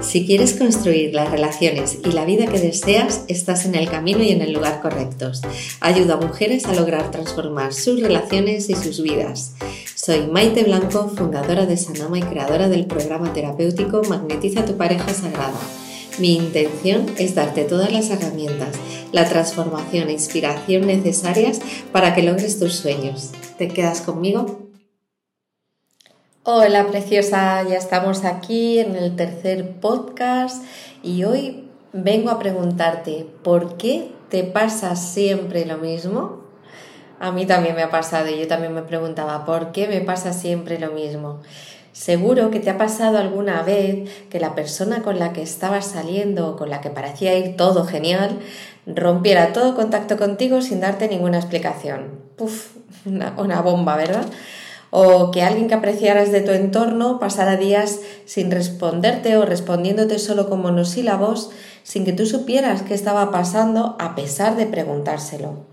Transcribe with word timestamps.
Si 0.00 0.26
quieres 0.26 0.54
construir 0.54 1.14
las 1.14 1.30
relaciones 1.30 1.98
y 2.04 2.12
la 2.12 2.24
vida 2.24 2.46
que 2.46 2.60
deseas, 2.60 3.22
estás 3.28 3.64
en 3.64 3.74
el 3.74 3.88
camino 3.88 4.22
y 4.22 4.30
en 4.30 4.42
el 4.42 4.52
lugar 4.52 4.80
correctos. 4.80 5.40
Ayuda 5.80 6.14
a 6.14 6.20
mujeres 6.20 6.66
a 6.66 6.74
lograr 6.74 7.10
transformar 7.10 7.72
sus 7.72 8.00
relaciones 8.00 8.68
y 8.68 8.74
sus 8.74 9.02
vidas. 9.02 9.54
Soy 9.94 10.26
Maite 10.26 10.64
Blanco, 10.64 11.08
fundadora 11.08 11.66
de 11.66 11.76
Sanama 11.76 12.18
y 12.18 12.22
creadora 12.22 12.68
del 12.68 12.86
programa 12.86 13.32
terapéutico 13.32 14.02
Magnetiza 14.02 14.64
tu 14.64 14.76
pareja 14.76 15.14
sagrada. 15.14 15.58
Mi 16.18 16.36
intención 16.36 17.06
es 17.18 17.34
darte 17.34 17.64
todas 17.64 17.92
las 17.92 18.10
herramientas, 18.10 18.76
la 19.12 19.28
transformación 19.28 20.08
e 20.08 20.12
inspiración 20.12 20.86
necesarias 20.86 21.60
para 21.90 22.14
que 22.14 22.22
logres 22.22 22.58
tus 22.58 22.74
sueños. 22.74 23.30
¿Te 23.58 23.68
quedas 23.68 24.00
conmigo? 24.00 24.63
Hola 26.46 26.86
preciosa, 26.88 27.62
ya 27.62 27.78
estamos 27.78 28.26
aquí 28.26 28.78
en 28.78 28.96
el 28.96 29.16
tercer 29.16 29.80
podcast 29.80 30.62
y 31.02 31.24
hoy 31.24 31.70
vengo 31.94 32.28
a 32.28 32.38
preguntarte, 32.38 33.26
¿por 33.42 33.78
qué 33.78 34.12
te 34.28 34.44
pasa 34.44 34.94
siempre 34.94 35.64
lo 35.64 35.78
mismo? 35.78 36.42
A 37.18 37.32
mí 37.32 37.46
también 37.46 37.74
me 37.74 37.82
ha 37.82 37.88
pasado 37.88 38.28
y 38.28 38.38
yo 38.38 38.46
también 38.46 38.74
me 38.74 38.82
preguntaba, 38.82 39.46
¿por 39.46 39.72
qué 39.72 39.88
me 39.88 40.02
pasa 40.02 40.34
siempre 40.34 40.78
lo 40.78 40.92
mismo? 40.92 41.40
Seguro 41.92 42.50
que 42.50 42.60
te 42.60 42.68
ha 42.68 42.76
pasado 42.76 43.16
alguna 43.16 43.62
vez 43.62 44.10
que 44.28 44.38
la 44.38 44.54
persona 44.54 45.02
con 45.02 45.18
la 45.18 45.32
que 45.32 45.40
estabas 45.40 45.86
saliendo 45.86 46.50
o 46.50 46.56
con 46.56 46.68
la 46.68 46.82
que 46.82 46.90
parecía 46.90 47.38
ir 47.38 47.56
todo 47.56 47.86
genial 47.86 48.38
rompiera 48.84 49.54
todo 49.54 49.74
contacto 49.74 50.18
contigo 50.18 50.60
sin 50.60 50.80
darte 50.80 51.08
ninguna 51.08 51.38
explicación. 51.38 52.20
Puf, 52.36 52.76
una, 53.06 53.32
una 53.38 53.62
bomba, 53.62 53.96
¿verdad? 53.96 54.26
O 54.96 55.32
que 55.32 55.42
alguien 55.42 55.66
que 55.66 55.74
apreciaras 55.74 56.30
de 56.30 56.40
tu 56.40 56.52
entorno 56.52 57.18
pasara 57.18 57.56
días 57.56 57.98
sin 58.26 58.52
responderte 58.52 59.36
o 59.36 59.44
respondiéndote 59.44 60.20
solo 60.20 60.48
con 60.48 60.62
monosílabos 60.62 61.50
sin 61.82 62.04
que 62.04 62.12
tú 62.12 62.26
supieras 62.26 62.82
qué 62.82 62.94
estaba 62.94 63.32
pasando 63.32 63.96
a 63.98 64.14
pesar 64.14 64.54
de 64.54 64.66
preguntárselo. 64.66 65.66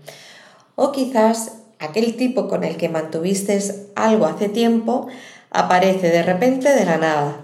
O 0.74 0.90
quizás 0.90 1.52
aquel 1.78 2.16
tipo 2.16 2.48
con 2.48 2.64
el 2.64 2.76
que 2.76 2.88
mantuviste 2.88 3.60
algo 3.94 4.26
hace 4.26 4.48
tiempo 4.48 5.06
aparece 5.52 6.08
de 6.08 6.24
repente 6.24 6.74
de 6.74 6.84
la 6.84 6.96
nada, 6.96 7.36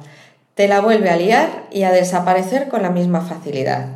te 0.55 0.67
la 0.67 0.81
vuelve 0.81 1.11
a 1.11 1.17
liar 1.17 1.69
y 1.71 1.85
a 1.85 1.93
desaparecer 1.93 2.67
con 2.67 2.83
la 2.83 2.91
misma 2.91 3.21
facilidad. 3.21 3.87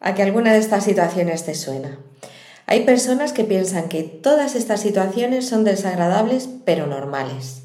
¿A 0.00 0.14
que 0.14 0.22
alguna 0.22 0.52
de 0.52 0.58
estas 0.58 0.84
situaciones 0.84 1.46
te 1.46 1.54
suena? 1.54 1.96
Hay 2.66 2.84
personas 2.84 3.32
que 3.32 3.44
piensan 3.44 3.88
que 3.88 4.02
todas 4.02 4.56
estas 4.56 4.80
situaciones 4.80 5.48
son 5.48 5.62
desagradables 5.62 6.48
pero 6.64 6.86
normales. 6.86 7.62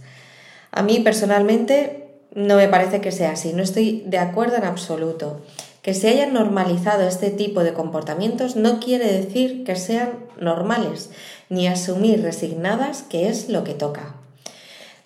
A 0.72 0.84
mí 0.84 1.00
personalmente 1.00 2.08
no 2.34 2.56
me 2.56 2.68
parece 2.68 3.02
que 3.02 3.12
sea 3.12 3.32
así, 3.32 3.52
no 3.54 3.64
estoy 3.64 4.04
de 4.06 4.20
acuerdo 4.20 4.58
en 4.58 4.64
absoluto. 4.64 5.42
Que 5.82 5.96
se 5.96 6.10
hayan 6.10 6.34
normalizado 6.34 7.08
este 7.08 7.32
tipo 7.32 7.64
de 7.64 7.74
comportamientos 7.74 8.56
no 8.56 8.80
quiere 8.80 9.12
decir 9.12 9.64
que 9.64 9.76
sean 9.76 10.12
normales, 10.40 11.10
ni 11.50 11.68
asumir 11.68 12.22
resignadas 12.22 13.02
que 13.02 13.28
es 13.28 13.50
lo 13.50 13.64
que 13.64 13.74
toca. 13.74 14.16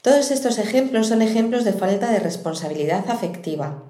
Todos 0.02 0.30
estos 0.30 0.60
ejemplos 0.60 1.08
son 1.08 1.22
ejemplos 1.22 1.64
de 1.64 1.72
falta 1.72 2.12
de 2.12 2.20
responsabilidad 2.20 3.10
afectiva. 3.10 3.82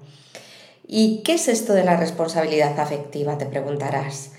¿Y 0.86 1.22
qué 1.24 1.34
es 1.34 1.48
esto 1.48 1.72
de 1.72 1.84
la 1.84 1.96
responsabilidad 1.96 2.78
afectiva? 2.78 3.36
Te 3.36 3.46
preguntarás. 3.46 4.30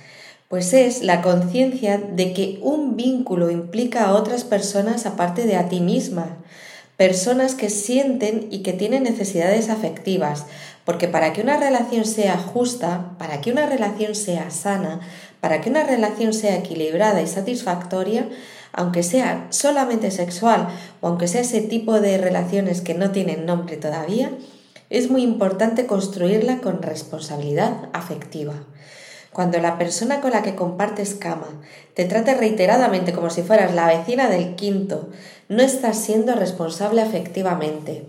Pues 0.48 0.72
es 0.72 1.04
la 1.04 1.22
conciencia 1.22 1.98
de 1.98 2.32
que 2.32 2.60
un 2.62 2.96
vínculo 2.96 3.52
implica 3.52 4.06
a 4.06 4.14
otras 4.14 4.46
personas 4.46 5.06
aparte 5.06 5.46
de 5.46 5.58
a 5.58 5.68
ti 5.68 5.82
misma, 5.82 6.38
personas 6.96 7.54
que 7.54 7.70
sienten 7.70 8.48
y 8.50 8.64
que 8.64 8.72
tienen 8.72 9.04
necesidades 9.04 9.70
afectivas, 9.70 10.46
porque 10.86 11.10
para 11.10 11.34
que 11.34 11.42
una 11.42 11.58
relación 11.58 12.06
sea 12.06 12.38
justa, 12.38 13.18
para 13.20 13.42
que 13.42 13.52
una 13.52 13.66
relación 13.66 14.16
sea 14.16 14.50
sana, 14.50 15.02
para 15.42 15.60
que 15.60 15.70
una 15.70 15.84
relación 15.84 16.32
sea 16.32 16.56
equilibrada 16.56 17.22
y 17.22 17.28
satisfactoria, 17.28 18.30
aunque 18.72 19.04
sea 19.04 19.48
solamente 19.50 20.12
sexual 20.12 20.70
o 21.02 21.08
aunque 21.08 21.28
sea 21.28 21.42
ese 21.42 21.60
tipo 21.60 22.00
de 22.00 22.18
relaciones 22.18 22.80
que 22.80 22.94
no 22.94 23.12
tienen 23.12 23.46
nombre 23.46 23.76
todavía, 23.76 24.32
es 24.90 25.12
muy 25.12 25.24
importante 25.24 25.88
construirla 25.88 26.60
con 26.60 26.82
responsabilidad 26.82 27.90
afectiva. 27.92 28.54
Cuando 29.32 29.60
la 29.60 29.78
persona 29.78 30.22
con 30.22 30.32
la 30.32 30.42
que 30.42 30.56
compartes 30.56 31.14
cama 31.14 31.48
te 31.94 32.06
trate 32.06 32.34
reiteradamente 32.34 33.14
como 33.14 33.30
si 33.30 33.44
fueras 33.44 33.74
la 33.74 33.88
vecina 33.88 34.30
del 34.30 34.56
quinto, 34.56 35.10
no 35.50 35.62
estás 35.64 35.98
siendo 35.98 36.34
responsable 36.36 37.02
afectivamente. 37.02 38.06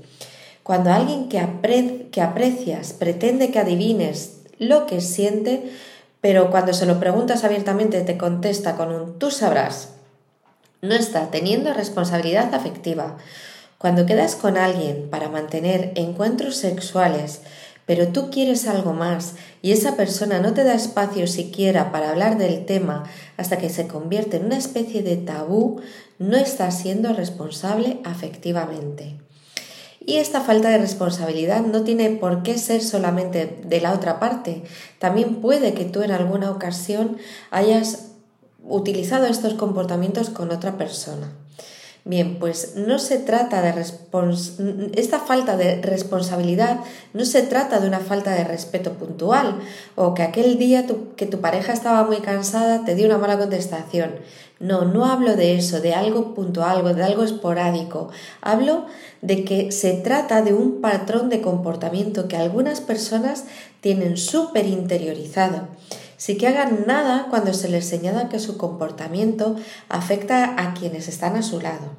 Cuando 0.63 0.91
alguien 0.91 1.29
que, 1.29 2.09
que 2.11 2.21
aprecias 2.21 2.93
pretende 2.93 3.51
que 3.51 3.59
adivines 3.59 4.39
lo 4.59 4.87
que 4.87 5.01
siente, 5.01 5.71
pero 6.21 6.51
cuando 6.51 6.73
se 6.73 6.87
lo 6.87 7.01
preguntas 7.01 7.45
abiertamente 7.45 8.01
te 8.03 8.19
contesta 8.19 8.77
con 8.77 8.93
un 8.93 9.19
tú 9.19 9.31
sabrás, 9.31 9.91
no 10.83 10.95
está 10.95 11.31
teniendo 11.31 11.73
responsabilidad 11.73 12.55
afectiva. 12.55 13.17
Cuando 13.79 14.07
quedas 14.07 14.35
con 14.35 14.57
alguien 14.57 15.09
para 15.09 15.29
mantener 15.29 15.93
encuentros 15.95 16.57
sexuales, 16.57 17.43
pero 17.89 18.09
tú 18.09 18.29
quieres 18.29 18.69
algo 18.69 18.93
más 18.93 19.37
y 19.63 19.73
esa 19.73 19.97
persona 19.97 20.41
no 20.41 20.53
te 20.53 20.63
da 20.63 20.75
espacio 20.75 21.27
siquiera 21.27 21.91
para 21.91 22.11
hablar 22.11 22.37
del 22.37 22.67
tema 22.67 23.05
hasta 23.39 23.57
que 23.57 23.71
se 23.71 23.89
convierte 23.89 24.37
en 24.37 24.45
una 24.45 24.59
especie 24.59 25.03
de 25.03 25.17
tabú, 25.17 25.81
no 26.19 26.37
estás 26.37 26.79
siendo 26.79 27.15
responsable 27.15 27.99
afectivamente. 28.05 29.17
Y 30.05 30.17
esta 30.17 30.43
falta 30.43 30.69
de 30.69 30.77
responsabilidad 30.77 31.65
no 31.65 31.83
tiene 31.83 32.11
por 32.11 32.43
qué 32.43 32.59
ser 32.59 32.83
solamente 32.83 33.59
de 33.65 33.81
la 33.81 33.95
otra 33.95 34.21
parte. 34.21 34.65
También 34.99 35.37
puede 35.37 35.73
que 35.73 35.87
tú 35.87 36.03
en 36.03 36.11
alguna 36.11 36.51
ocasión 36.51 37.17
hayas 37.51 38.11
utilizado 38.63 39.25
estos 39.25 39.55
comportamientos 39.55 40.29
con 40.29 40.51
otra 40.51 40.77
persona. 40.77 41.33
Bien, 42.09 42.39
pues 42.39 42.73
no 42.75 42.99
se 42.99 43.19
trata 43.19 43.61
de 43.61 43.85
esta 44.95 45.21
falta 45.21 45.59
de 45.59 45.83
responsabilidad 45.83 46.81
no 47.13 47.27
se 47.27 47.43
trata 47.43 47.81
de 47.81 47.87
una 47.87 48.01
falta 48.01 48.31
de 48.31 48.45
respeto 48.45 48.95
puntual 48.95 49.59
o 49.95 50.15
que 50.15 50.23
aquel 50.23 50.57
día 50.57 50.87
que 51.17 51.27
tu 51.27 51.43
pareja 51.43 51.75
estaba 51.75 52.05
muy 52.05 52.21
cansada 52.21 52.87
te 52.87 52.95
dio 52.95 53.05
una 53.05 53.19
mala 53.19 53.37
contestación. 53.37 54.13
No, 54.59 54.87
no 54.87 55.05
hablo 55.05 55.37
de 55.37 55.59
eso, 55.59 55.83
de 55.83 55.93
algo 55.93 56.33
puntual, 56.33 56.97
de 56.97 57.05
algo 57.05 57.25
esporádico. 57.25 58.09
Hablo 58.41 58.87
de 59.21 59.45
que 59.45 59.71
se 59.71 59.93
trata 59.93 60.41
de 60.41 60.55
un 60.55 60.81
patrón 60.81 61.29
de 61.29 61.43
comportamiento 61.43 62.27
que 62.27 62.39
algunas 62.39 62.81
personas 62.81 63.45
tienen 63.83 64.17
súper 64.17 64.65
interiorizado 64.65 65.69
sin 66.19 66.37
que 66.37 66.49
hagan 66.49 66.85
nada 66.87 67.29
cuando 67.31 67.55
se 67.55 67.71
les 67.71 67.89
señala 67.89 68.29
que 68.29 68.39
su 68.39 68.59
comportamiento 68.59 69.57
afecta 69.89 70.55
a 70.59 70.75
quienes 70.75 71.09
están 71.09 71.37
a 71.37 71.43
su 71.43 71.61
lado. 71.61 71.97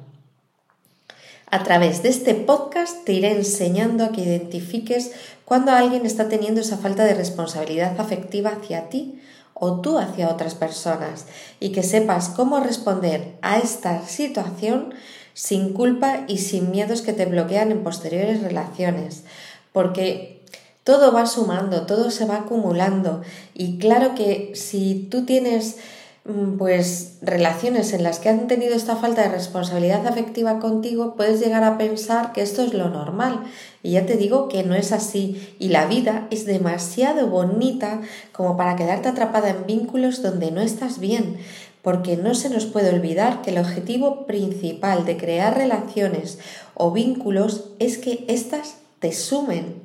A 1.50 1.64
través 1.64 2.04
de 2.04 2.10
este 2.10 2.34
podcast 2.34 3.04
te 3.04 3.12
iré 3.14 3.32
enseñando 3.32 4.04
a 4.04 4.12
que 4.12 4.20
identifiques 4.20 5.10
cuando 5.44 5.72
alguien 5.72 6.06
está 6.06 6.28
teniendo 6.28 6.60
esa 6.60 6.76
falta 6.76 7.02
de 7.02 7.14
responsabilidad 7.14 7.98
afectiva 7.98 8.50
hacia 8.50 8.88
ti 8.88 9.20
o 9.54 9.80
tú 9.80 9.98
hacia 9.98 10.28
otras 10.28 10.54
personas 10.54 11.26
y 11.58 11.72
que 11.72 11.82
sepas 11.82 12.28
cómo 12.28 12.60
responder 12.60 13.34
a 13.42 13.58
esta 13.58 14.06
situación 14.06 14.94
sin 15.34 15.72
culpa 15.72 16.24
y 16.28 16.38
sin 16.38 16.70
miedos 16.70 17.02
que 17.02 17.12
te 17.12 17.26
bloquean 17.26 17.72
en 17.72 17.82
posteriores 17.82 18.42
relaciones. 18.42 19.24
Porque 19.72 20.39
todo 20.84 21.12
va 21.12 21.26
sumando, 21.26 21.82
todo 21.86 22.10
se 22.10 22.24
va 22.24 22.36
acumulando 22.36 23.22
y 23.54 23.78
claro 23.78 24.14
que 24.14 24.52
si 24.54 25.08
tú 25.10 25.24
tienes 25.24 25.76
mm, 26.24 26.56
pues 26.56 27.18
relaciones 27.20 27.92
en 27.92 28.02
las 28.02 28.18
que 28.18 28.30
han 28.30 28.48
tenido 28.48 28.74
esta 28.74 28.96
falta 28.96 29.22
de 29.22 29.28
responsabilidad 29.28 30.06
afectiva 30.06 30.58
contigo, 30.58 31.14
puedes 31.16 31.40
llegar 31.40 31.64
a 31.64 31.76
pensar 31.76 32.32
que 32.32 32.40
esto 32.42 32.62
es 32.62 32.72
lo 32.72 32.88
normal. 32.88 33.44
Y 33.82 33.92
ya 33.92 34.06
te 34.06 34.16
digo 34.16 34.48
que 34.48 34.62
no 34.62 34.74
es 34.74 34.92
así. 34.92 35.54
Y 35.58 35.68
la 35.68 35.86
vida 35.86 36.26
es 36.30 36.46
demasiado 36.46 37.26
bonita 37.28 38.00
como 38.32 38.56
para 38.56 38.76
quedarte 38.76 39.08
atrapada 39.08 39.50
en 39.50 39.66
vínculos 39.66 40.22
donde 40.22 40.50
no 40.50 40.60
estás 40.60 40.98
bien. 40.98 41.38
Porque 41.82 42.16
no 42.16 42.34
se 42.34 42.50
nos 42.50 42.66
puede 42.66 42.90
olvidar 42.90 43.40
que 43.40 43.50
el 43.50 43.58
objetivo 43.58 44.26
principal 44.26 45.06
de 45.06 45.16
crear 45.16 45.56
relaciones 45.56 46.38
o 46.74 46.90
vínculos 46.90 47.70
es 47.78 47.96
que 47.96 48.24
éstas 48.28 48.76
te 49.00 49.12
sumen, 49.12 49.79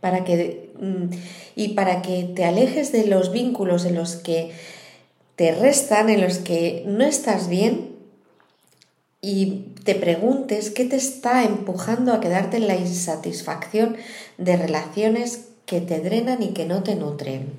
para 0.00 0.24
que, 0.24 0.70
mm, 0.80 1.14
y 1.56 1.68
para 1.68 2.02
que 2.02 2.24
te 2.34 2.44
alejes 2.44 2.92
de 2.92 3.06
los 3.06 3.32
vínculos 3.32 3.84
en 3.84 3.94
los 3.94 4.16
que 4.16 4.52
te 5.36 5.52
restan, 5.52 6.08
en 6.10 6.20
los 6.20 6.38
que 6.38 6.84
no 6.86 7.04
estás 7.04 7.48
bien 7.48 7.96
y 9.20 9.74
te 9.84 9.94
preguntes 9.94 10.70
qué 10.70 10.84
te 10.84 10.96
está 10.96 11.44
empujando 11.44 12.12
a 12.12 12.20
quedarte 12.20 12.56
en 12.56 12.68
la 12.68 12.76
insatisfacción 12.76 13.96
de 14.36 14.56
relaciones 14.56 15.46
que 15.66 15.80
te 15.80 16.00
drenan 16.00 16.42
y 16.42 16.48
que 16.48 16.66
no 16.66 16.82
te 16.82 16.94
nutren. 16.94 17.52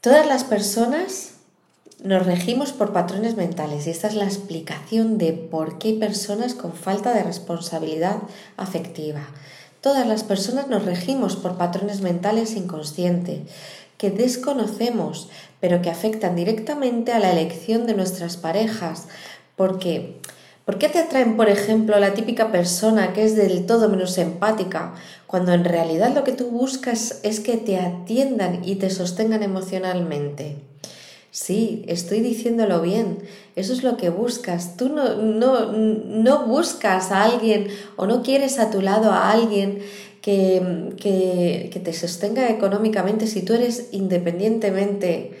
Todas 0.00 0.26
las 0.26 0.44
personas 0.44 1.32
nos 2.02 2.26
regimos 2.26 2.72
por 2.72 2.92
patrones 2.92 3.36
mentales 3.36 3.86
y 3.86 3.90
esta 3.90 4.08
es 4.08 4.14
la 4.14 4.24
explicación 4.24 5.18
de 5.18 5.32
por 5.32 5.78
qué 5.78 5.88
hay 5.88 5.98
personas 5.98 6.54
con 6.54 6.72
falta 6.74 7.14
de 7.14 7.22
responsabilidad 7.22 8.18
afectiva. 8.56 9.28
Todas 9.82 10.06
las 10.06 10.22
personas 10.22 10.68
nos 10.68 10.84
regimos 10.84 11.36
por 11.36 11.58
patrones 11.58 12.00
mentales 12.00 12.54
inconscientes 12.56 13.40
que 13.98 14.10
desconocemos, 14.10 15.28
pero 15.60 15.82
que 15.82 15.90
afectan 15.90 16.36
directamente 16.36 17.12
a 17.12 17.18
la 17.18 17.32
elección 17.32 17.86
de 17.86 17.94
nuestras 17.94 18.36
parejas, 18.36 19.08
porque 19.56 20.20
¿Por 20.64 20.78
qué 20.78 20.88
te 20.88 21.00
atraen, 21.00 21.36
por 21.36 21.48
ejemplo, 21.48 21.98
la 21.98 22.14
típica 22.14 22.52
persona 22.52 23.12
que 23.12 23.24
es 23.24 23.34
del 23.34 23.66
todo 23.66 23.88
menos 23.88 24.16
empática, 24.16 24.94
cuando 25.26 25.52
en 25.52 25.64
realidad 25.64 26.14
lo 26.14 26.22
que 26.22 26.30
tú 26.30 26.50
buscas 26.50 27.18
es 27.24 27.40
que 27.40 27.56
te 27.56 27.80
atiendan 27.80 28.62
y 28.64 28.76
te 28.76 28.88
sostengan 28.88 29.42
emocionalmente? 29.42 30.58
Sí, 31.32 31.82
estoy 31.88 32.20
diciéndolo 32.20 32.82
bien, 32.82 33.20
eso 33.56 33.72
es 33.72 33.82
lo 33.82 33.96
que 33.96 34.10
buscas. 34.10 34.76
Tú 34.76 34.90
no, 34.90 35.16
no, 35.16 35.72
no 35.72 36.46
buscas 36.46 37.10
a 37.10 37.24
alguien 37.24 37.68
o 37.96 38.06
no 38.06 38.22
quieres 38.22 38.58
a 38.58 38.70
tu 38.70 38.82
lado 38.82 39.10
a 39.12 39.30
alguien 39.30 39.78
que, 40.20 40.92
que, 41.00 41.70
que 41.72 41.80
te 41.80 41.94
sostenga 41.94 42.50
económicamente 42.50 43.26
si 43.26 43.40
tú 43.40 43.54
eres 43.54 43.88
independientemente, 43.92 45.32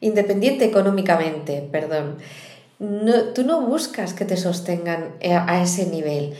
independiente 0.00 0.64
económicamente, 0.64 1.66
perdón 1.70 2.16
tú 2.78 3.42
no 3.44 3.62
buscas 3.62 4.12
que 4.12 4.24
te 4.24 4.36
sostengan 4.36 5.16
eh, 5.20 5.32
a 5.34 5.62
ese 5.62 5.86
nivel. 5.86 6.34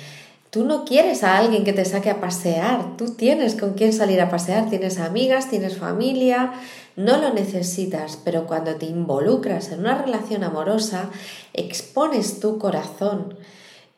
Tú 0.57 0.65
no 0.65 0.87
quieres 0.87 1.23
a 1.23 1.37
alguien 1.37 1.65
que 1.65 1.75
te 1.75 1.85
saque 1.85 2.09
a 2.09 2.19
pasear, 2.19 2.97
tú 2.97 3.11
tienes 3.11 3.57
con 3.57 3.75
quién 3.75 3.93
salir 3.93 4.23
a 4.23 4.31
pasear, 4.31 4.71
tienes 4.71 4.99
amigas, 4.99 5.51
tienes 5.51 5.77
familia, 5.77 6.55
no 6.97 7.19
lo 7.19 7.35
necesitas, 7.35 8.19
pero 8.25 8.47
cuando 8.47 8.75
te 8.77 8.87
involucras 8.87 9.71
en 9.71 9.81
una 9.81 10.01
relación 10.01 10.45
amorosa, 10.45 11.11
expones 11.53 12.41
tu 12.41 12.57
corazón. 12.57 13.37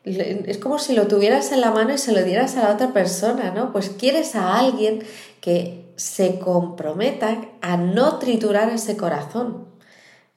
Es 0.03 0.57
como 0.57 0.79
si 0.79 0.95
lo 0.95 1.07
tuvieras 1.07 1.53
en 1.53 1.61
la 1.61 1.71
mano 1.71 1.93
y 1.93 1.97
se 1.97 2.11
lo 2.11 2.21
dieras 2.25 2.57
a 2.57 2.63
la 2.63 2.73
otra 2.73 2.91
persona, 2.91 3.51
¿no? 3.51 3.71
Pues 3.71 3.91
quieres 3.91 4.35
a 4.35 4.59
alguien 4.59 5.01
que 5.39 5.85
se 5.95 6.39
comprometa 6.39 7.39
a 7.61 7.77
no 7.77 8.19
triturar 8.19 8.69
ese 8.69 8.97
corazón. 8.97 9.65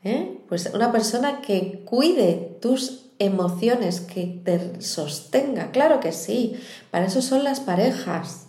¿Eh? 0.04 0.38
Pues 0.48 0.70
una 0.72 0.92
persona 0.92 1.40
que 1.40 1.82
cuide 1.84 2.58
tus 2.60 3.01
emociones, 3.18 4.00
que 4.00 4.40
te 4.44 4.80
sostenga, 4.80 5.70
claro 5.70 6.00
que 6.00 6.12
sí, 6.12 6.60
para 6.90 7.06
eso 7.06 7.22
son 7.22 7.44
las 7.44 7.60
parejas. 7.60 8.46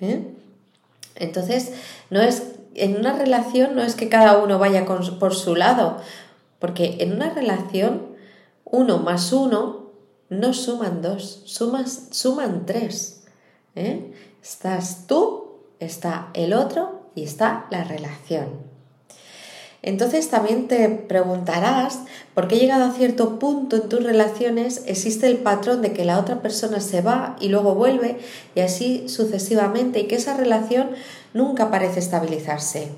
¿eh? 0.00 0.34
Entonces, 1.14 1.72
no 2.10 2.20
es, 2.20 2.42
en 2.74 2.96
una 2.96 3.12
relación 3.12 3.76
no 3.76 3.82
es 3.82 3.94
que 3.94 4.08
cada 4.08 4.38
uno 4.38 4.58
vaya 4.58 4.84
por 4.84 5.34
su 5.34 5.54
lado, 5.54 5.98
porque 6.58 6.96
en 7.00 7.12
una 7.12 7.30
relación 7.30 8.10
uno 8.64 8.98
más 8.98 9.32
uno 9.32 9.90
no 10.28 10.54
suman 10.54 11.02
dos, 11.02 11.42
sumas, 11.44 12.08
suman 12.12 12.64
tres. 12.64 13.24
¿eh? 13.74 14.12
Estás 14.42 15.06
tú, 15.06 15.60
está 15.80 16.30
el 16.34 16.52
otro 16.52 17.10
y 17.14 17.24
está 17.24 17.66
la 17.70 17.84
relación. 17.84 18.69
Entonces 19.82 20.28
también 20.28 20.68
te 20.68 20.88
preguntarás 20.88 22.00
por 22.34 22.48
qué 22.48 22.56
llegado 22.56 22.84
a 22.84 22.92
cierto 22.92 23.38
punto 23.38 23.76
en 23.76 23.88
tus 23.88 24.02
relaciones 24.02 24.82
existe 24.86 25.26
el 25.26 25.38
patrón 25.38 25.80
de 25.80 25.92
que 25.92 26.04
la 26.04 26.18
otra 26.18 26.42
persona 26.42 26.80
se 26.80 27.00
va 27.00 27.36
y 27.40 27.48
luego 27.48 27.74
vuelve 27.74 28.18
y 28.54 28.60
así 28.60 29.08
sucesivamente 29.08 30.00
y 30.00 30.06
que 30.06 30.16
esa 30.16 30.36
relación 30.36 30.90
nunca 31.32 31.70
parece 31.70 31.98
estabilizarse. 31.98 32.88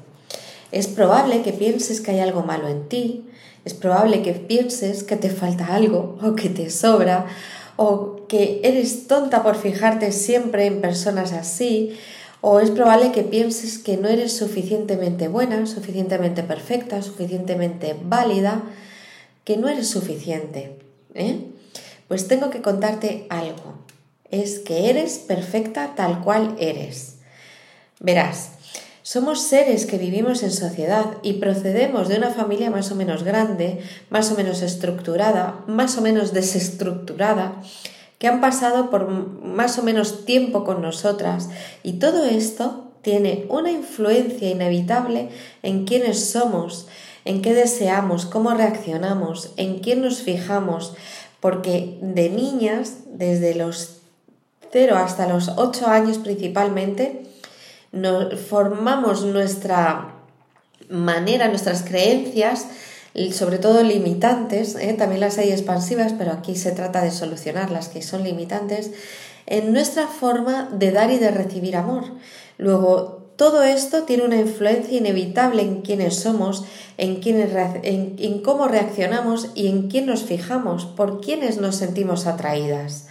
Es 0.72 0.88
probable 0.88 1.42
que 1.42 1.52
pienses 1.52 2.00
que 2.00 2.12
hay 2.12 2.20
algo 2.20 2.42
malo 2.42 2.66
en 2.66 2.88
ti, 2.88 3.26
es 3.64 3.74
probable 3.74 4.22
que 4.22 4.32
pienses 4.32 5.04
que 5.04 5.16
te 5.16 5.30
falta 5.30 5.74
algo 5.74 6.18
o 6.20 6.34
que 6.34 6.48
te 6.48 6.68
sobra 6.68 7.26
o 7.76 8.26
que 8.26 8.60
eres 8.64 9.06
tonta 9.06 9.44
por 9.44 9.54
fijarte 9.54 10.10
siempre 10.10 10.66
en 10.66 10.80
personas 10.80 11.32
así 11.32 11.96
o 12.42 12.58
es 12.58 12.70
probable 12.72 13.12
que 13.12 13.22
pienses 13.22 13.78
que 13.78 13.96
no 13.96 14.08
eres 14.08 14.36
suficientemente 14.36 15.28
buena, 15.28 15.64
suficientemente 15.64 16.42
perfecta, 16.42 17.00
suficientemente 17.00 17.96
válida, 18.02 18.62
que 19.44 19.56
no 19.56 19.68
eres 19.68 19.88
suficiente. 19.88 20.76
¿eh? 21.14 21.38
Pues 22.08 22.26
tengo 22.26 22.50
que 22.50 22.60
contarte 22.60 23.26
algo. 23.30 23.78
Es 24.28 24.58
que 24.58 24.90
eres 24.90 25.18
perfecta 25.18 25.94
tal 25.94 26.20
cual 26.20 26.56
eres. 26.58 27.14
Verás, 28.00 28.50
somos 29.04 29.42
seres 29.42 29.86
que 29.86 29.98
vivimos 29.98 30.42
en 30.42 30.50
sociedad 30.50 31.18
y 31.22 31.34
procedemos 31.34 32.08
de 32.08 32.16
una 32.16 32.30
familia 32.30 32.70
más 32.70 32.90
o 32.90 32.96
menos 32.96 33.22
grande, 33.22 33.80
más 34.10 34.32
o 34.32 34.36
menos 34.36 34.62
estructurada, 34.62 35.60
más 35.68 35.96
o 35.96 36.02
menos 36.02 36.32
desestructurada, 36.32 37.62
que 38.22 38.28
han 38.28 38.40
pasado 38.40 38.88
por 38.88 39.08
más 39.08 39.80
o 39.80 39.82
menos 39.82 40.24
tiempo 40.24 40.62
con 40.62 40.80
nosotras. 40.80 41.48
Y 41.82 41.94
todo 41.94 42.24
esto 42.24 42.92
tiene 43.02 43.46
una 43.48 43.72
influencia 43.72 44.48
inevitable 44.48 45.28
en 45.64 45.86
quiénes 45.86 46.30
somos, 46.30 46.86
en 47.24 47.42
qué 47.42 47.52
deseamos, 47.52 48.24
cómo 48.24 48.54
reaccionamos, 48.54 49.50
en 49.56 49.80
quién 49.80 50.02
nos 50.02 50.22
fijamos, 50.22 50.94
porque 51.40 51.98
de 52.00 52.30
niñas, 52.30 52.98
desde 53.06 53.56
los 53.56 53.96
0 54.70 54.94
hasta 54.98 55.26
los 55.26 55.48
8 55.56 55.88
años 55.88 56.18
principalmente, 56.18 57.24
nos 57.90 58.38
formamos 58.38 59.24
nuestra 59.24 60.14
manera, 60.88 61.48
nuestras 61.48 61.82
creencias, 61.82 62.68
sobre 63.32 63.58
todo 63.58 63.82
limitantes, 63.82 64.74
¿eh? 64.76 64.94
también 64.94 65.20
las 65.20 65.38
hay 65.38 65.50
expansivas, 65.50 66.14
pero 66.16 66.32
aquí 66.32 66.56
se 66.56 66.72
trata 66.72 67.02
de 67.02 67.10
solucionar 67.10 67.70
las 67.70 67.88
que 67.88 68.02
son 68.02 68.24
limitantes, 68.24 68.90
en 69.46 69.72
nuestra 69.72 70.06
forma 70.06 70.68
de 70.72 70.92
dar 70.92 71.10
y 71.10 71.18
de 71.18 71.30
recibir 71.30 71.76
amor. 71.76 72.04
Luego, 72.58 73.22
todo 73.36 73.62
esto 73.62 74.04
tiene 74.04 74.24
una 74.24 74.36
influencia 74.36 74.96
inevitable 74.96 75.62
en 75.62 75.82
quiénes 75.82 76.16
somos, 76.16 76.64
en, 76.96 77.20
en, 77.24 78.16
en 78.18 78.42
cómo 78.42 78.68
reaccionamos 78.68 79.50
y 79.54 79.68
en 79.68 79.88
quién 79.88 80.06
nos 80.06 80.22
fijamos, 80.22 80.86
por 80.86 81.20
quiénes 81.20 81.58
nos 81.58 81.76
sentimos 81.76 82.26
atraídas. 82.26 83.08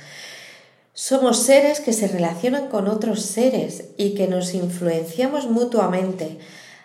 Somos 0.94 1.40
seres 1.40 1.80
que 1.80 1.94
se 1.94 2.08
relacionan 2.08 2.68
con 2.70 2.88
otros 2.88 3.22
seres 3.22 3.86
y 3.98 4.14
que 4.14 4.28
nos 4.28 4.54
influenciamos 4.54 5.50
mutuamente. 5.50 6.38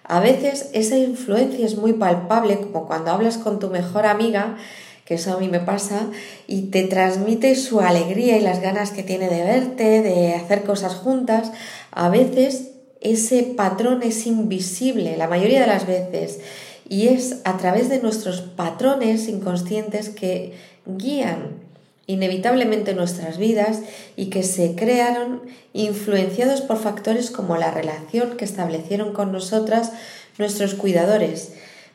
A 0.08 0.20
veces 0.20 0.70
esa 0.72 0.96
influencia 0.96 1.66
es 1.66 1.76
muy 1.76 1.92
palpable, 1.92 2.58
como 2.60 2.86
cuando 2.86 3.10
hablas 3.10 3.38
con 3.38 3.58
tu 3.58 3.70
mejor 3.70 4.06
amiga, 4.06 4.56
que 5.04 5.14
eso 5.14 5.32
a 5.32 5.38
mí 5.38 5.48
me 5.48 5.60
pasa, 5.60 6.06
y 6.46 6.62
te 6.62 6.84
transmite 6.84 7.54
su 7.56 7.80
alegría 7.80 8.36
y 8.36 8.40
las 8.40 8.60
ganas 8.60 8.90
que 8.90 9.02
tiene 9.02 9.28
de 9.28 9.42
verte, 9.42 10.02
de 10.02 10.34
hacer 10.34 10.62
cosas 10.62 10.94
juntas. 10.94 11.52
A 11.90 12.08
veces 12.08 12.70
ese 13.00 13.42
patrón 13.42 14.02
es 14.02 14.26
invisible, 14.26 15.16
la 15.16 15.28
mayoría 15.28 15.60
de 15.60 15.66
las 15.66 15.86
veces, 15.86 16.40
y 16.88 17.08
es 17.08 17.40
a 17.44 17.56
través 17.56 17.88
de 17.88 18.00
nuestros 18.00 18.40
patrones 18.42 19.28
inconscientes 19.28 20.08
que 20.08 20.54
guían 20.86 21.65
inevitablemente 22.06 22.94
nuestras 22.94 23.38
vidas 23.38 23.80
y 24.16 24.26
que 24.26 24.42
se 24.42 24.74
crearon 24.74 25.42
influenciados 25.72 26.60
por 26.60 26.78
factores 26.78 27.30
como 27.30 27.56
la 27.56 27.70
relación 27.70 28.36
que 28.36 28.44
establecieron 28.44 29.12
con 29.12 29.32
nosotras 29.32 29.92
nuestros 30.38 30.74
cuidadores 30.74 31.52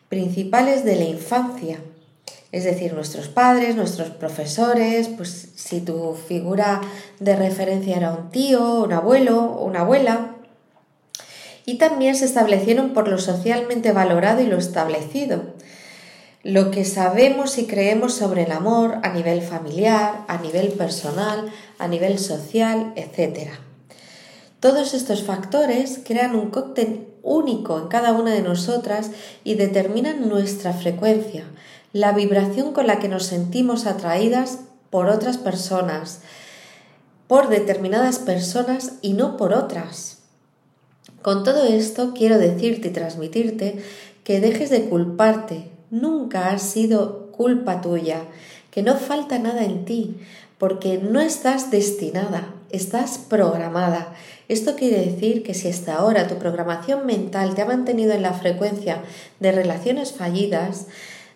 principales 0.09 0.83
de 0.83 0.97
la 0.97 1.05
infancia, 1.05 1.79
es 2.51 2.65
decir, 2.65 2.93
nuestros 2.93 3.29
padres, 3.29 3.77
nuestros 3.77 4.09
profesores, 4.09 5.07
pues 5.07 5.49
si 5.55 5.79
tu 5.79 6.15
figura 6.27 6.81
de 7.19 7.35
referencia 7.37 7.95
era 7.95 8.11
un 8.11 8.29
tío, 8.29 8.83
un 8.83 8.91
abuelo 8.91 9.39
o 9.39 9.65
una 9.65 9.81
abuela, 9.81 10.35
y 11.65 11.77
también 11.77 12.15
se 12.15 12.25
establecieron 12.25 12.89
por 12.89 13.07
lo 13.07 13.19
socialmente 13.19 13.93
valorado 13.93 14.41
y 14.41 14.47
lo 14.47 14.57
establecido, 14.57 15.43
lo 16.43 16.71
que 16.71 16.85
sabemos 16.85 17.57
y 17.57 17.65
creemos 17.65 18.13
sobre 18.13 18.43
el 18.43 18.51
amor 18.51 18.99
a 19.03 19.13
nivel 19.13 19.41
familiar, 19.41 20.25
a 20.27 20.37
nivel 20.39 20.69
personal, 20.69 21.51
a 21.77 21.87
nivel 21.87 22.17
social, 22.17 22.93
etc. 22.95 23.51
Todos 24.59 24.93
estos 24.93 25.23
factores 25.23 25.99
crean 26.03 26.35
un 26.35 26.49
cóctel 26.49 27.07
único 27.23 27.79
en 27.79 27.87
cada 27.87 28.13
una 28.13 28.31
de 28.31 28.41
nosotras 28.41 29.11
y 29.43 29.55
determinan 29.55 30.27
nuestra 30.29 30.73
frecuencia, 30.73 31.45
la 31.93 32.11
vibración 32.11 32.73
con 32.73 32.87
la 32.87 32.99
que 32.99 33.07
nos 33.07 33.25
sentimos 33.25 33.85
atraídas 33.85 34.59
por 34.89 35.07
otras 35.07 35.37
personas, 35.37 36.21
por 37.27 37.49
determinadas 37.49 38.17
personas 38.19 38.93
y 39.01 39.13
no 39.13 39.37
por 39.37 39.53
otras. 39.53 40.17
Con 41.21 41.43
todo 41.43 41.65
esto 41.65 42.13
quiero 42.15 42.39
decirte 42.39 42.87
y 42.87 42.91
transmitirte 42.91 43.83
que 44.23 44.39
dejes 44.39 44.69
de 44.69 44.85
culparte, 44.85 45.71
nunca 45.91 46.49
ha 46.49 46.57
sido 46.57 47.27
culpa 47.31 47.81
tuya, 47.81 48.23
que 48.71 48.81
no 48.81 48.95
falta 48.95 49.37
nada 49.37 49.63
en 49.63 49.85
ti, 49.85 50.15
porque 50.57 50.97
no 50.97 51.19
estás 51.19 51.69
destinada, 51.69 52.53
estás 52.69 53.17
programada. 53.17 54.13
Esto 54.47 54.75
quiere 54.75 55.05
decir 55.05 55.43
que 55.43 55.53
si 55.53 55.67
hasta 55.67 55.95
ahora 55.95 56.27
tu 56.27 56.35
programación 56.35 57.05
mental 57.05 57.53
te 57.53 57.61
ha 57.61 57.65
mantenido 57.65 58.13
en 58.13 58.21
la 58.21 58.33
frecuencia 58.33 59.01
de 59.39 59.51
relaciones 59.51 60.13
fallidas, 60.13 60.87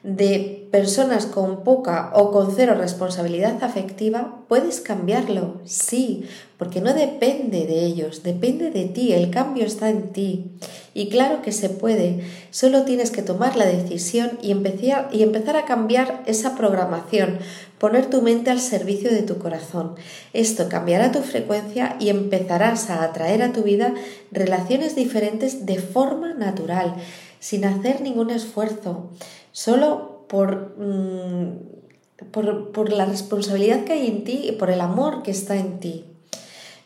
de 0.06 0.68
personas 0.72 1.26
con 1.26 1.64
poca 1.64 2.12
o 2.14 2.32
con 2.32 2.54
cero 2.56 2.76
responsabilidad 2.78 3.64
afectiva, 3.64 4.44
puedes 4.48 4.80
cambiarlo, 4.80 5.62
sí, 5.66 6.26
porque 6.60 6.80
no 6.80 6.94
depende 6.94 7.66
de 7.66 7.86
ellos, 7.86 8.22
depende 8.22 8.70
de 8.70 8.86
ti, 8.86 9.14
el 9.14 9.32
cambio 9.32 9.66
está 9.66 9.90
en 9.90 10.14
ti. 10.14 10.52
Y 10.94 11.10
claro 11.10 11.42
que 11.42 11.52
se 11.52 11.70
puede, 11.70 12.22
solo 12.52 12.84
tienes 12.84 13.10
que 13.10 13.24
tomar 13.24 13.56
la 13.56 13.66
decisión 13.66 14.38
y 14.44 14.52
empezar, 14.52 15.10
y 15.12 15.24
empezar 15.24 15.58
a 15.58 15.66
cambiar 15.66 16.22
esa 16.28 16.56
programación, 16.56 17.40
poner 17.80 18.08
tu 18.08 18.22
mente 18.22 18.52
al 18.52 18.60
servicio 18.60 19.10
de 19.10 19.24
tu 19.24 19.40
corazón. 19.40 19.96
Esto 20.34 20.70
cambiará 20.70 21.12
tu 21.12 21.22
frecuencia 21.22 21.96
y 22.00 22.10
empezarás 22.10 22.92
a 22.92 23.04
atraer 23.04 23.42
a 23.42 23.54
tu 23.54 23.64
vida 23.64 23.96
relaciones 24.32 24.96
diferentes 24.96 25.66
de 25.66 25.80
forma 25.80 26.36
natural, 26.36 26.96
sin 27.40 27.66
hacer 27.66 28.02
ningún 28.02 28.30
esfuerzo, 28.30 29.10
solo 29.56 30.26
por, 30.28 30.76
mm, 30.78 32.26
por, 32.34 32.74
por 32.74 32.92
la 32.92 33.06
responsabilidad 33.06 33.86
que 33.86 33.94
hay 33.94 34.08
en 34.08 34.26
ti 34.26 34.42
y 34.50 34.52
por 34.52 34.70
el 34.70 34.82
amor 34.82 35.24
que 35.24 35.32
está 35.32 35.56
en 35.56 35.80
ti. 35.80 36.04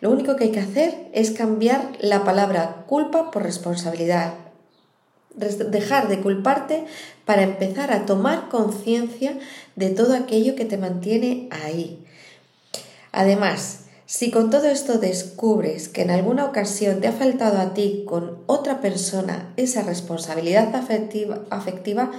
Lo 0.02 0.12
único 0.12 0.36
que 0.36 0.44
hay 0.44 0.52
que 0.52 0.60
hacer 0.60 1.10
es 1.12 1.32
cambiar 1.32 1.94
la 2.00 2.24
palabra 2.24 2.86
culpa 2.86 3.32
por 3.32 3.42
responsabilidad. 3.42 4.36
Dejar 5.34 6.10
de 6.10 6.20
culparte 6.20 6.86
para 7.26 7.42
empezar 7.42 7.92
a 7.92 8.06
tomar 8.06 8.50
conciencia 8.50 9.34
de 9.76 9.90
todo 9.90 10.14
aquello 10.14 10.56
que 10.56 10.66
te 10.66 10.78
mantiene 10.78 11.50
ahí. 11.50 12.06
Además, 13.12 13.86
si 14.10 14.32
con 14.32 14.50
todo 14.50 14.68
esto 14.68 14.98
descubres 14.98 15.88
que 15.88 16.02
en 16.02 16.10
alguna 16.10 16.46
ocasión 16.46 17.00
te 17.00 17.08
ha 17.08 17.12
faltado 17.12 17.60
a 17.60 17.76
ti 17.76 18.06
con 18.08 18.40
otra 18.48 18.82
persona 18.82 19.54
esa 19.56 19.84
responsabilidad 19.84 20.76
afectiva, 20.76 21.42
afectiva 21.52 22.10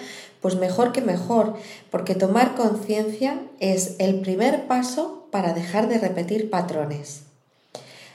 pues 0.40 0.54
mejor 0.54 0.92
que 0.92 1.00
mejor, 1.00 1.56
porque 1.90 2.14
tomar 2.14 2.54
conciencia 2.54 3.40
es 3.58 3.96
el 3.98 4.20
primer 4.20 4.68
paso 4.68 5.26
para 5.32 5.52
dejar 5.52 5.88
de 5.88 5.98
repetir 5.98 6.48
patrones. 6.48 7.22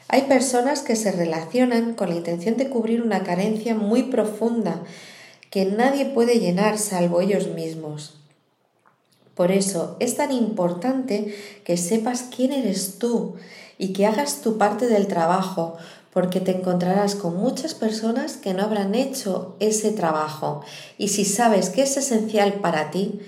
Hay 0.08 0.22
personas 0.22 0.82
que 0.82 0.96
se 0.96 1.12
relacionan 1.12 1.96
con 1.96 2.08
la 2.08 2.15
intención 2.15 2.55
de 2.55 2.70
cubrir 2.70 3.01
una 3.01 3.24
carencia 3.24 3.75
muy 3.75 4.03
profunda 4.03 4.84
que 5.50 5.65
nadie 5.65 6.05
puede 6.05 6.39
llenar 6.39 6.77
salvo 6.77 7.20
ellos 7.20 7.50
mismos. 7.50 8.13
Por 9.36 9.51
eso 9.51 9.98
es 10.00 10.15
tan 10.15 10.32
importante 10.32 11.36
que 11.65 11.75
sepas 11.75 12.24
quién 12.34 12.53
eres 12.53 13.00
tú 13.00 13.36
y 13.77 13.94
que 13.94 14.05
hagas 14.05 14.41
tu 14.41 14.58
parte 14.58 14.88
del 14.88 15.08
trabajo, 15.08 15.77
porque 16.13 16.39
te 16.39 16.51
encontrarás 16.51 17.15
con 17.15 17.36
muchas 17.36 17.74
personas 17.74 18.38
que 18.38 18.53
no 18.53 18.63
habrán 18.63 18.96
hecho 18.96 19.55
ese 19.60 19.91
trabajo. 19.91 20.62
Y 20.98 21.10
si 21.10 21.25
sabes 21.25 21.70
que 21.70 21.82
es 21.82 21.98
esencial 21.98 22.53
para 22.53 22.89
ti, 22.89 23.20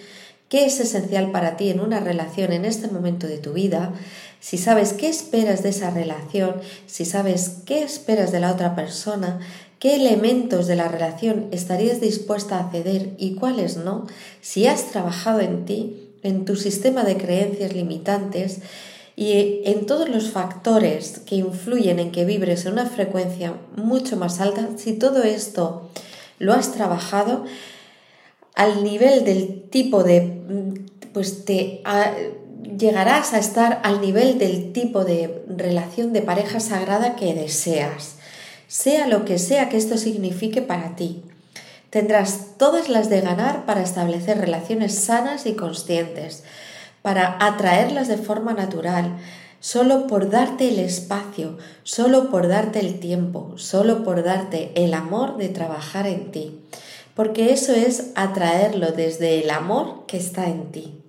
qué 0.48 0.66
es 0.66 0.80
esencial 0.80 1.32
para 1.32 1.58
ti 1.58 1.70
en 1.70 1.82
una 1.82 2.00
relación 2.00 2.54
en 2.54 2.63
este 2.63 2.88
momento 2.88 3.27
de 3.27 3.39
tu 3.39 3.54
vida, 3.54 3.92
si 4.39 4.58
sabes 4.58 4.94
qué 4.94 5.10
esperas 5.10 5.63
de 5.63 5.70
esa 5.70 5.89
relación, 5.89 6.56
si 6.86 7.04
sabes 7.04 7.58
qué 7.66 7.84
esperas 7.84 8.32
de 8.32 8.39
la 8.39 8.51
otra 8.51 8.75
persona, 8.75 9.39
qué 9.80 9.96
elementos 9.96 10.68
de 10.68 10.75
la 10.75 10.88
relación 10.88 11.48
estarías 11.51 12.00
dispuesta 12.00 12.60
a 12.60 12.72
ceder 12.72 13.16
y 13.18 13.36
cuáles 13.36 13.77
no, 13.77 14.08
si 14.42 14.68
has 14.68 14.92
trabajado 14.92 15.42
en 15.42 15.66
ti, 15.66 16.13
en 16.24 16.46
tu 16.46 16.56
sistema 16.56 17.04
de 17.04 17.18
creencias 17.18 17.74
limitantes 17.74 18.60
y 19.20 19.64
en 19.66 19.88
todos 19.88 20.08
los 20.08 20.30
factores 20.30 21.20
que 21.26 21.38
influyen 21.38 21.98
en 21.98 22.12
que 22.12 22.24
vibres 22.24 22.68
en 22.68 22.74
una 22.74 22.86
frecuencia 22.86 23.56
mucho 23.76 24.16
más 24.16 24.40
alta, 24.40 24.70
si 24.78 24.94
todo 24.94 25.24
esto 25.24 25.90
lo 26.38 26.54
has 26.54 26.72
trabajado 26.72 27.44
al 28.54 28.84
nivel 28.84 29.26
del 29.26 29.64
tipo 29.72 30.04
de, 30.04 30.84
pues 31.14 31.46
te 31.46 31.82
llegarás 32.78 33.34
a 33.34 33.40
estar 33.40 33.82
al 33.84 34.02
nivel 34.02 34.38
del 34.38 34.72
tipo 34.72 35.04
de 35.04 35.44
relación 35.48 36.14
de 36.14 36.22
pareja 36.22 36.60
sagrada 36.60 37.16
que 37.16 37.34
deseas, 37.34 38.18
sea 38.68 39.08
lo 39.08 39.26
que 39.26 39.40
sea 39.40 39.68
que 39.68 39.78
esto 39.78 39.98
signifique 39.98 40.62
para 40.62 40.96
ti. 40.96 41.24
Tendrás 41.90 42.58
todas 42.60 42.88
las 42.88 43.10
de 43.10 43.22
ganar 43.22 43.66
para 43.66 43.82
establecer 43.82 44.38
relaciones 44.38 44.94
sanas 44.94 45.48
y 45.48 45.54
conscientes, 45.54 46.44
para 47.08 47.38
atraerlas 47.40 48.10
de 48.10 48.18
forma 48.18 48.52
natural, 48.52 49.16
solo 49.62 50.08
por 50.08 50.30
darte 50.30 50.68
el 50.68 50.78
espacio, 50.78 51.58
solo 51.84 52.30
por 52.30 52.50
darte 52.50 52.82
el 52.82 53.00
tiempo, 53.00 53.54
solo 53.56 54.04
por 54.04 54.26
darte 54.26 54.74
el 54.76 54.94
amor 54.94 55.38
de 55.38 55.48
trabajar 55.48 56.06
en 56.06 56.32
ti, 56.34 56.60
porque 57.16 57.54
eso 57.54 57.72
es 57.72 58.08
atraerlo 58.16 58.92
desde 58.92 59.42
el 59.42 59.52
amor 59.52 60.06
que 60.06 60.18
está 60.18 60.48
en 60.48 60.70
ti. 60.74 61.02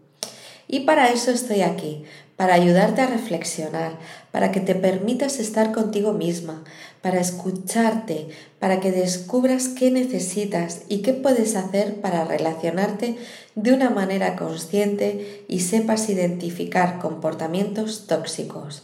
Y 0.68 0.80
para 0.86 1.08
eso 1.08 1.32
estoy 1.32 1.62
aquí, 1.62 2.04
para 2.36 2.54
ayudarte 2.54 3.00
a 3.00 3.08
reflexionar, 3.08 3.98
para 4.30 4.52
que 4.52 4.60
te 4.60 4.76
permitas 4.76 5.40
estar 5.40 5.72
contigo 5.72 6.12
misma, 6.12 6.62
para 7.02 7.20
escucharte, 7.20 8.28
para 8.58 8.80
que 8.80 8.90
descubras 8.90 9.68
qué 9.68 9.90
necesitas 9.90 10.82
y 10.88 10.98
qué 11.02 11.12
puedes 11.12 11.56
hacer 11.56 12.00
para 12.00 12.24
relacionarte 12.24 13.16
de 13.54 13.72
una 13.72 13.90
manera 13.90 14.36
consciente 14.36 15.44
y 15.48 15.60
sepas 15.60 16.08
identificar 16.08 16.98
comportamientos 16.98 18.06
tóxicos. 18.06 18.82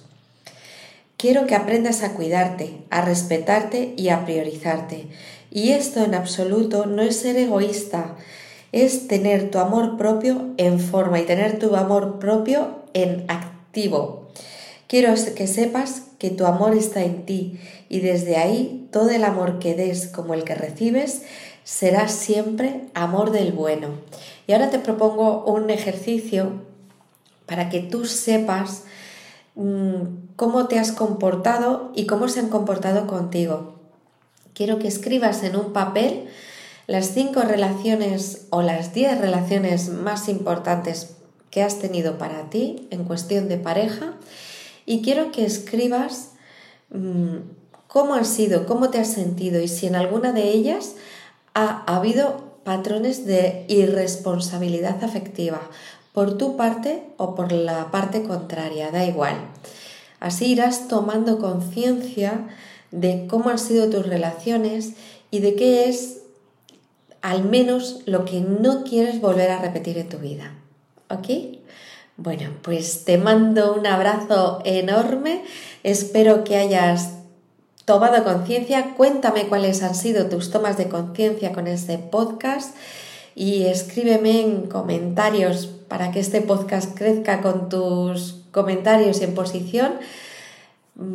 Quiero 1.16 1.47
que 1.47 1.54
aprendas 1.54 2.02
a 2.02 2.12
cuidarte, 2.12 2.83
a 2.90 3.00
respetarte 3.00 3.94
y 3.97 4.11
a 4.11 4.25
priorizarte. 4.25 5.09
Y 5.50 5.71
esto 5.71 6.04
en 6.04 6.14
absoluto 6.14 6.87
no 6.87 7.02
es 7.02 7.16
ser 7.16 7.37
egoísta, 7.37 8.16
es 8.73 9.06
tener 9.09 9.50
tu 9.50 9.59
amor 9.59 9.97
propio 9.97 10.52
en 10.56 10.80
forma 10.80 11.21
y 11.21 11.25
tener 11.25 11.59
tu 11.59 11.76
amor 11.76 12.18
propio 12.18 12.83
en 12.92 13.25
activo. 13.28 14.24
Quiero 14.94 15.12
que 15.34 15.48
sepas 15.48 16.02
que 16.20 16.30
tu 16.30 16.46
amor 16.46 16.72
está 16.72 17.02
en 17.02 17.26
ti 17.26 17.58
y 17.88 17.98
desde 17.98 18.36
ahí 18.36 18.88
todo 18.92 19.10
el 19.10 19.24
amor 19.24 19.58
que 19.58 19.74
des 19.74 20.06
como 20.06 20.34
el 20.34 20.44
que 20.44 20.54
recibes 20.54 21.22
será 21.64 22.06
siempre 22.06 22.82
amor 22.94 23.32
del 23.32 23.50
bueno. 23.50 23.88
Y 24.46 24.52
ahora 24.52 24.70
te 24.70 24.78
propongo 24.78 25.42
un 25.46 25.70
ejercicio 25.70 26.62
para 27.46 27.70
que 27.70 27.80
tú 27.80 28.04
sepas 28.04 28.84
mm, 29.56 30.36
cómo 30.36 30.68
te 30.68 30.78
has 30.78 30.92
comportado 30.92 31.90
y 31.96 32.06
cómo 32.06 32.28
se 32.28 32.38
han 32.38 32.48
comportado 32.48 33.08
contigo. 33.08 33.74
Quiero 34.52 34.78
que 34.78 34.86
escribas 34.86 35.42
en 35.42 35.56
un 35.56 35.72
papel 35.72 36.28
las 36.86 37.06
cinco 37.06 37.40
relaciones 37.40 38.46
o 38.50 38.62
las 38.62 38.94
diez 38.94 39.20
relaciones 39.20 39.88
más 39.88 40.28
importantes 40.28 41.16
que 41.50 41.64
has 41.64 41.80
tenido 41.80 42.16
para 42.16 42.48
ti 42.48 42.86
en 42.92 43.02
cuestión 43.02 43.48
de 43.48 43.56
pareja 43.56 44.14
y 44.86 45.02
quiero 45.02 45.30
que 45.32 45.44
escribas 45.44 46.32
mm, 46.90 47.36
cómo 47.86 48.14
has 48.14 48.28
sido, 48.28 48.66
cómo 48.66 48.90
te 48.90 48.98
has 48.98 49.12
sentido 49.12 49.60
y 49.60 49.68
si 49.68 49.86
en 49.86 49.94
alguna 49.94 50.32
de 50.32 50.50
ellas 50.50 50.94
ha, 51.54 51.84
habido 51.84 52.54
patrones 52.64 53.26
de 53.26 53.64
irresponsabilidad 53.68 55.04
afectiva 55.04 55.60
por 56.12 56.36
tu 56.38 56.56
parte 56.56 57.02
o 57.16 57.34
por 57.34 57.52
la 57.52 57.90
parte 57.90 58.22
contraria, 58.22 58.90
da 58.90 59.04
igual. 59.04 59.36
Así 60.20 60.46
irás 60.46 60.88
tomando 60.88 61.38
conciencia 61.38 62.48
de 62.90 63.26
cómo 63.28 63.50
han 63.50 63.58
sido 63.58 63.90
tus 63.90 64.06
relaciones 64.06 64.94
y 65.30 65.40
de 65.40 65.54
qué 65.54 65.88
es 65.88 66.22
al 67.20 67.44
menos 67.44 68.02
lo 68.06 68.24
que 68.24 68.40
no 68.40 68.84
quieres 68.84 69.20
volver 69.20 69.50
a 69.50 69.60
repetir 69.60 69.98
en 69.98 70.08
tu 70.08 70.18
vida. 70.18 70.54
¿Ok? 71.08 71.53
Bueno, 72.16 72.50
pues 72.62 73.04
te 73.04 73.18
mando 73.18 73.75
un 73.75 73.87
abrazo 73.87 74.61
enorme. 74.64 75.42
Espero 75.83 76.44
que 76.44 76.56
hayas 76.56 77.14
tomado 77.85 78.23
conciencia. 78.23 78.94
Cuéntame 78.97 79.49
cuáles 79.49 79.83
han 79.83 79.97
sido 79.97 80.26
tus 80.26 80.50
tomas 80.50 80.76
de 80.78 80.88
conciencia 80.88 81.52
con 81.52 81.66
este 81.66 81.99
podcast 81.99 82.75
y 83.35 83.64
escríbeme 83.64 84.42
en 84.42 84.68
comentarios 84.68 85.66
para 85.88 86.12
que 86.12 86.21
este 86.21 86.40
podcast 86.40 86.97
crezca 86.97 87.40
con 87.40 87.68
tus 87.68 88.42
comentarios 88.52 89.21
en 89.21 89.35
posición. 89.35 89.94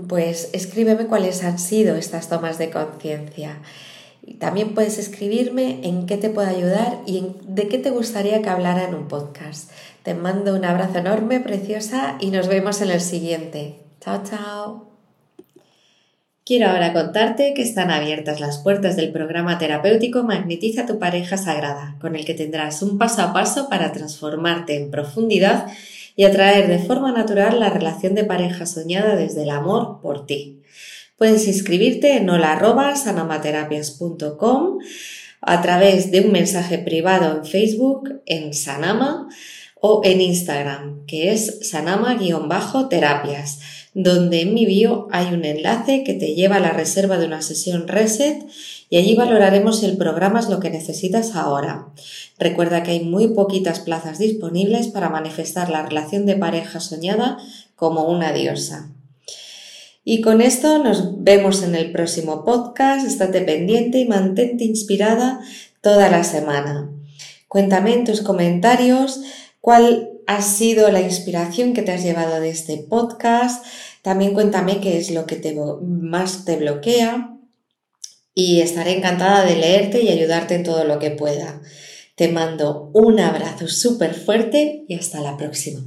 Pues 0.10 0.50
escríbeme 0.52 1.06
cuáles 1.06 1.46
han 1.46 1.60
sido 1.60 1.96
estas 1.96 2.28
tomas 2.28 2.58
de 2.58 2.72
conciencia. 2.72 3.60
También 4.40 4.74
puedes 4.74 4.98
escribirme 4.98 5.80
en 5.84 6.06
qué 6.06 6.18
te 6.18 6.30
puedo 6.30 6.48
ayudar 6.48 7.00
y 7.06 7.24
de 7.46 7.68
qué 7.68 7.78
te 7.78 7.90
gustaría 7.90 8.42
que 8.42 8.50
hablara 8.50 8.86
en 8.86 8.96
un 8.96 9.08
podcast. 9.08 9.70
Te 10.04 10.14
mando 10.14 10.56
un 10.56 10.64
abrazo 10.64 11.00
enorme, 11.00 11.40
preciosa, 11.40 12.18
y 12.22 12.32
nos 12.32 12.48
vemos 12.48 12.82
en 12.82 12.92
el 12.92 13.02
siguiente. 13.02 13.76
Chao, 14.00 14.24
chao. 14.24 14.90
Quiero 16.46 16.70
ahora 16.70 16.94
contarte 16.94 17.54
que 17.54 17.62
están 17.62 17.92
abiertas 17.92 18.40
las 18.40 18.58
puertas 18.58 18.96
del 18.96 19.12
programa 19.12 19.60
terapéutico 19.60 20.24
Magnetiza 20.24 20.88
tu 20.88 20.98
pareja 20.98 21.38
sagrada, 21.38 21.96
con 22.02 22.16
el 22.16 22.26
que 22.26 22.34
tendrás 22.34 22.82
un 22.82 22.98
paso 22.98 23.22
a 23.22 23.34
paso 23.34 23.70
para 23.70 23.92
transformarte 23.92 24.76
en 24.76 24.90
profundidad 24.90 25.68
y 26.16 26.24
atraer 26.24 26.68
de 26.68 26.80
forma 26.80 27.12
natural 27.12 27.60
la 27.60 27.70
relación 27.70 28.16
de 28.16 28.24
pareja 28.24 28.66
soñada 28.66 29.16
desde 29.16 29.44
el 29.44 29.52
amor 29.52 30.00
por 30.02 30.26
ti. 30.26 30.64
Puedes 31.20 31.46
inscribirte 31.48 32.16
en 32.16 32.30
hola.sanamaterapias.com. 32.30 34.78
a 35.42 35.62
través 35.62 36.12
de 36.12 36.22
un 36.22 36.32
mensaje 36.32 36.80
privado 36.80 37.38
en 37.38 37.46
Facebook, 37.46 38.22
en 38.26 38.54
Sanama 38.54 39.28
o 39.82 40.00
en 40.06 40.22
Instagram, 40.22 41.06
que 41.08 41.34
es 41.34 41.70
sanama-terapias, 41.70 43.60
donde 43.94 44.44
en 44.44 44.54
mi 44.54 44.66
bio 44.66 45.10
hay 45.12 45.34
un 45.34 45.44
enlace 45.44 46.06
que 46.06 46.14
te 46.14 46.36
lleva 46.36 46.56
a 46.56 46.62
la 46.62 46.72
reserva 46.72 47.18
de 47.18 47.26
una 47.26 47.42
sesión 47.42 47.90
reset 47.90 48.42
y 48.90 48.96
allí 48.96 49.16
valoraremos 49.16 49.82
si 49.82 49.88
el 49.88 49.98
programa 49.98 50.40
es 50.40 50.48
lo 50.48 50.62
que 50.62 50.70
necesitas 50.70 51.36
ahora. 51.36 51.90
Recuerda 52.38 52.84
que 52.84 52.92
hay 52.92 53.02
muy 53.02 53.28
poquitas 53.28 53.82
plazas 53.82 54.20
disponibles 54.20 54.88
para 54.88 55.10
manifestar 55.10 55.70
la 55.70 55.86
relación 55.86 56.26
de 56.26 56.38
pareja 56.38 56.80
soñada 56.80 57.40
como 57.76 58.06
una 58.06 58.32
diosa. 58.32 58.94
Y 60.12 60.22
con 60.22 60.42
esto 60.42 60.84
nos 60.84 61.24
vemos 61.24 61.62
en 61.62 61.76
el 61.76 61.92
próximo 61.92 62.44
podcast. 62.44 63.06
Estate 63.06 63.42
pendiente 63.42 64.00
y 64.00 64.08
mantente 64.08 64.64
inspirada 64.64 65.40
toda 65.82 66.10
la 66.10 66.24
semana. 66.24 66.90
Cuéntame 67.48 67.94
en 67.94 68.06
tus 68.06 68.22
comentarios 68.22 69.22
cuál 69.62 70.10
ha 70.26 70.42
sido 70.42 70.90
la 70.90 71.02
inspiración 71.02 71.74
que 71.74 71.84
te 71.84 71.92
has 71.92 72.02
llevado 72.02 72.40
de 72.40 72.50
este 72.50 72.78
podcast. 72.78 73.64
También 74.02 74.34
cuéntame 74.34 74.82
qué 74.82 74.98
es 74.98 75.12
lo 75.12 75.28
que 75.28 75.36
te, 75.36 75.56
más 75.84 76.44
te 76.44 76.56
bloquea 76.56 77.38
y 78.34 78.62
estaré 78.62 78.98
encantada 78.98 79.46
de 79.46 79.58
leerte 79.58 80.02
y 80.02 80.10
ayudarte 80.10 80.56
en 80.56 80.64
todo 80.64 80.86
lo 80.86 80.98
que 80.98 81.12
pueda. 81.12 81.62
Te 82.16 82.30
mando 82.30 82.90
un 82.96 83.20
abrazo 83.20 83.68
súper 83.68 84.16
fuerte 84.16 84.86
y 84.88 84.96
hasta 84.96 85.22
la 85.22 85.38
próxima. 85.38 85.82